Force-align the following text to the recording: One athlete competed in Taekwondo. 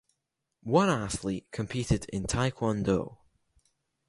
One 0.63 0.89
athlete 0.89 1.51
competed 1.51 2.07
in 2.09 2.23
Taekwondo. 2.23 3.19